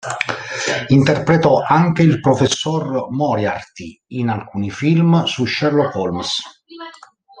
[0.87, 6.41] Interpretò anche il Professor Moriarty in alcuni film su Sherlock Holmes.